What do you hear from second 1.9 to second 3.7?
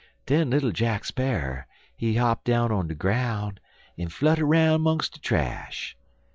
he hop down on de groun'